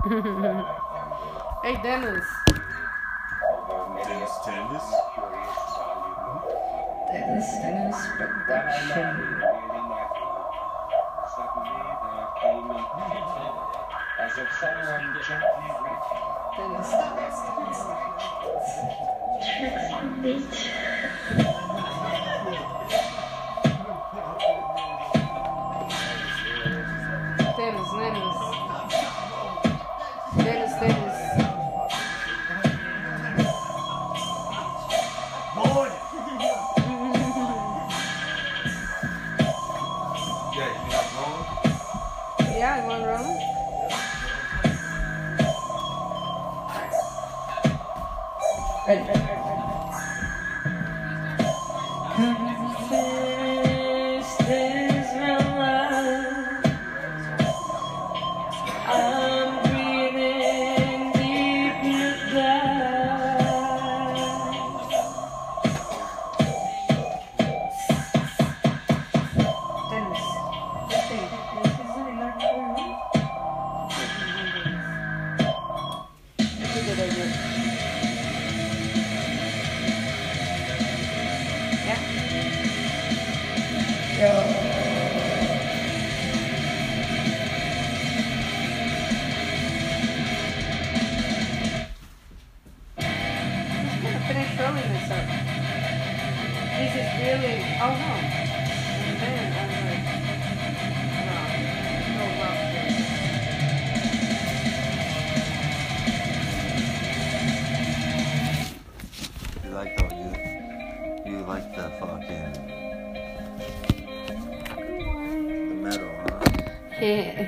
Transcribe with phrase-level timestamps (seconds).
[0.02, 2.24] hey, Dennis.
[4.02, 4.86] Dennis Tennis.
[7.12, 9.42] Dennis Dennis Production.
[14.20, 15.68] As if someone gently
[16.56, 16.90] Dennis.
[19.44, 20.89] Tricks on beat.
[40.52, 40.66] Yeah,
[42.74, 43.36] I went wrong.
[48.88, 49.49] Ready, ready, ready,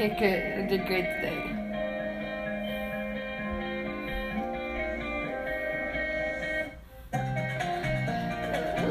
[0.00, 0.70] He good.
[0.70, 1.44] He did great today.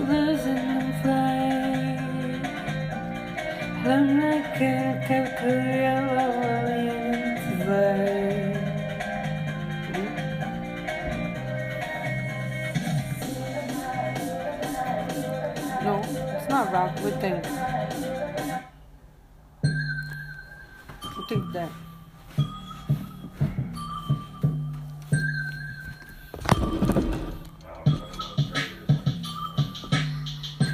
[0.07, 0.69] Losing.
[1.03, 1.49] I'm.
[15.83, 16.01] No,
[16.37, 16.95] it's not rock.
[17.03, 17.58] We think.
[21.29, 21.69] Think that.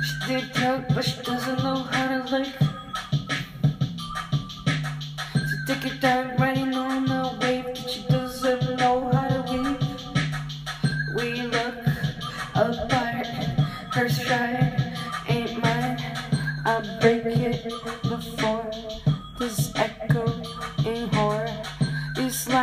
[0.01, 2.04] She did talk, but she doesn't know how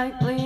[0.05, 0.42] is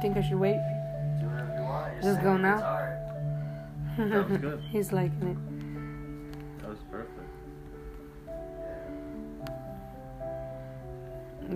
[0.00, 0.60] think I should wait.
[2.02, 2.58] Just go now?
[4.70, 6.62] He's liking it.
[6.62, 7.28] That was perfect.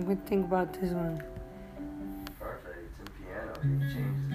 [0.05, 1.23] What think about this one?
[2.37, 2.77] Perfect.
[2.85, 3.53] It's in piano.
[3.63, 4.32] You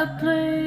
[0.00, 0.59] I play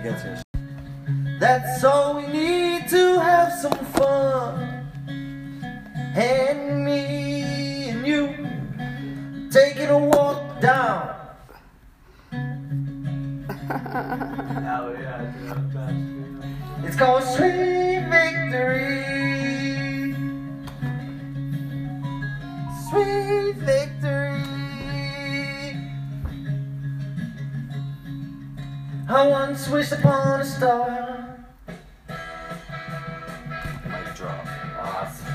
[0.00, 0.42] she gets here.
[1.38, 4.86] That's all we need to have some fun.
[6.14, 8.34] And me and you
[9.50, 11.16] taking a walk down.
[14.70, 15.50] Hell yeah, dude.
[15.50, 16.86] I'm best, dude.
[16.86, 19.04] It's called Sweet Victory.
[22.90, 23.89] Sweet Victory.
[29.60, 31.38] Once wished upon a star.
[33.88, 34.46] Mic drop.
[34.78, 35.26] Awesome.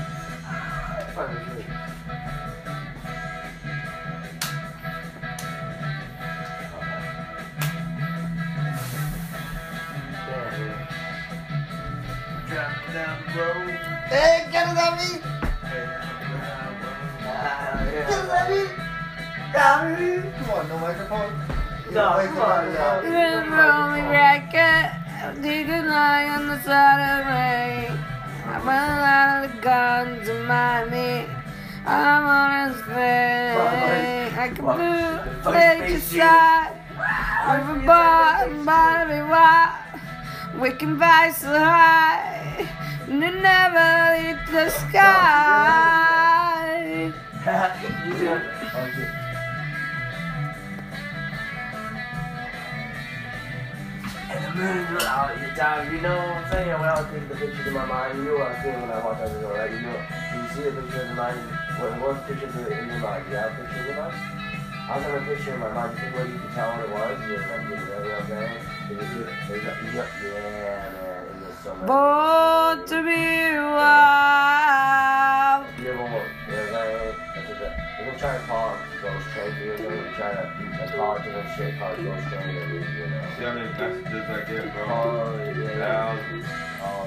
[14.08, 15.20] Hey, get it at me!
[17.92, 18.10] Get
[18.50, 18.70] it!
[19.52, 20.08] Got me!
[20.38, 21.55] Come on, no microphone.
[21.96, 23.00] No, Wait, come on, no.
[23.00, 24.92] The lonely racket,
[25.40, 27.88] did a lie on the side of rain.
[28.44, 30.34] I run out of the guns to
[30.90, 31.24] me.
[31.86, 33.56] I'm on his thing.
[34.36, 39.80] I can do take a shot a bottom bottom white.
[40.60, 42.68] We can fly so high,
[43.08, 45.12] and never hit the sky.
[54.56, 55.52] you the out, you're
[55.92, 56.80] you know what I'm saying?
[56.80, 58.80] When I was taking the pictures in my mind, you know what I was saying
[58.80, 59.70] when I walked out the door, right?
[59.70, 60.00] You know,
[60.32, 61.40] you see a picture in your mind,
[61.76, 63.24] what, what picture in your mind?
[63.28, 64.00] You have a picture in?
[64.00, 66.80] I was having a picture in my mind, you think what you could tell what
[66.80, 67.20] it was?
[67.28, 68.64] You're like, you know what I'm saying?
[70.24, 71.86] Yeah, yeah, so much.
[71.86, 74.88] Born to be wild.
[75.76, 76.48] You know what I'm
[77.60, 80.42] the- it Ghost Train you, we're gonna try to
[80.78, 83.22] like, call it to shit, call it Ghost Train, you know.
[83.36, 84.84] See how many messages I get, bro?
[84.86, 86.16] Oh, yeah.
[86.16, 86.46] Thousands.
[86.82, 87.06] Oh,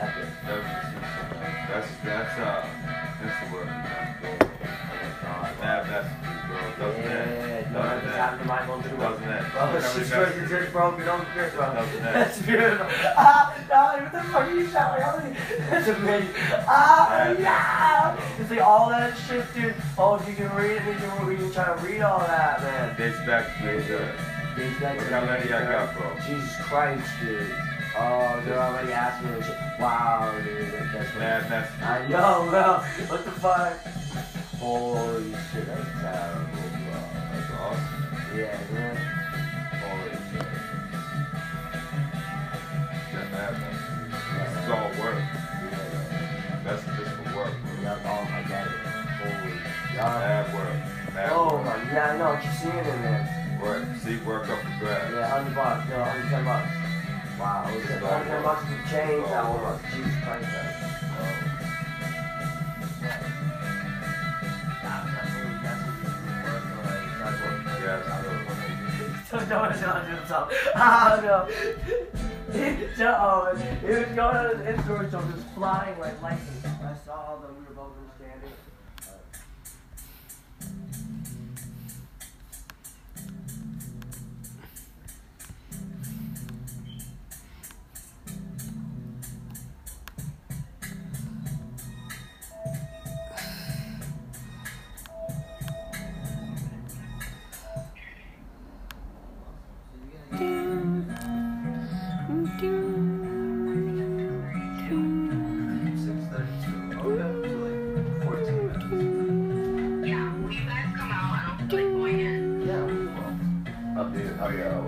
[0.00, 0.28] epic.
[0.44, 1.44] Never seen something.
[1.68, 2.66] That's that's uh,
[3.22, 3.66] that's the word.
[3.66, 5.43] Bad
[6.02, 6.88] bro.
[6.88, 7.72] Doesn't Yeah, that?
[7.72, 8.60] know, Doesn't it's happened to that?
[8.60, 8.96] my mom too.
[8.96, 9.52] Doesn't that?
[9.52, 11.74] Bro, Every she's crazy, just bro, you don't care, bro.
[11.74, 12.14] Doesn't that?
[12.14, 12.86] That's beautiful.
[13.16, 15.36] Ah, no, what the fuck are you shouting?
[15.70, 16.30] That's amazing.
[16.66, 18.38] Ah, yeah.
[18.38, 19.74] You see all that shit, dude.
[19.98, 22.96] Oh, if you can read it, you can try to read all that, man.
[22.96, 24.12] Dates back to the uh,
[24.56, 26.14] These guys Look are how many I got, bro.
[26.26, 27.50] Jesus Christ, dude.
[27.96, 29.46] Oh, they're already asking me.
[29.78, 30.72] Wow, dude.
[30.92, 31.82] That's what mad messages.
[31.82, 33.06] I know, bro.
[33.08, 34.33] What the fuck?
[34.64, 36.48] Holy shit, that's terrible,
[36.88, 36.96] bro.
[37.28, 38.00] That's awesome.
[38.34, 38.96] Yeah, man.
[39.84, 40.48] Holy shit.
[43.12, 44.08] Got mad messages.
[44.32, 45.20] This is all work.
[46.64, 47.72] That's just for work, bro.
[47.82, 48.68] Yeah, oh my god.
[49.20, 49.52] Holy
[49.94, 50.20] god.
[50.24, 51.12] Mad work.
[51.12, 51.64] Mad Oh work.
[51.66, 52.40] my, yeah, I know.
[52.40, 53.60] Keep seeing it, man.
[53.60, 53.84] Work.
[54.02, 55.12] See, work up the grass.
[55.12, 55.90] Yeah, 100 bucks.
[55.90, 56.72] No, 110 bucks.
[57.38, 59.50] Wow, it was 110 bucks to change that oh.
[59.52, 59.60] one.
[59.60, 59.82] buck.
[59.92, 60.72] Jesus Christ, man.
[61.20, 61.53] Oh.
[67.84, 70.48] Don't know.
[70.74, 71.46] Ah, no.
[72.54, 76.62] it was going on his Instagram, so just flying like lightning.
[76.64, 78.52] I saw them, we were both standing.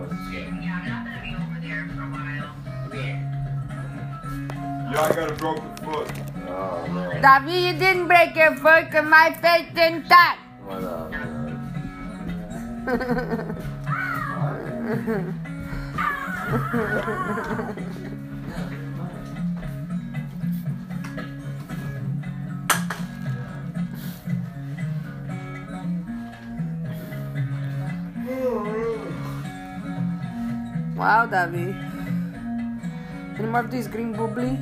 [0.05, 0.63] There, yeah.
[0.63, 2.51] Yeah, I'm not gonna be over there for a while.
[4.93, 6.09] Y'all got a broken foot.
[6.49, 7.23] Oh man.
[7.23, 10.39] David, you didn't break your foot 'cause my face didn't touch.
[10.65, 11.27] What up, man?
[31.07, 31.71] Wow, David.
[33.39, 34.59] Any more of these green bubbly?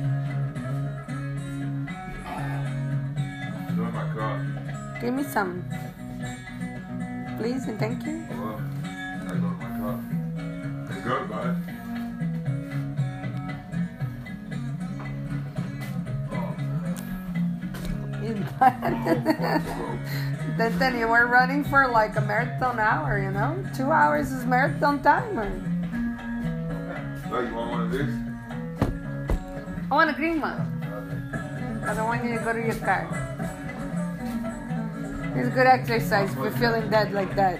[3.73, 4.45] Doing oh my car.
[5.01, 5.65] Give me some.
[7.39, 8.23] Please and thank you.
[8.29, 9.97] Well, I go to my car.
[10.85, 11.57] It's good, bud.
[20.59, 23.57] then, then you were running for like a marathon hour, you know?
[23.75, 25.74] Two hours is marathon timer.
[27.31, 28.09] Oh, you want one of this?
[29.89, 30.59] I want a green one.
[31.85, 33.09] I don't want you to go to your car.
[35.35, 37.59] It's good exercise you're feeling dead like that.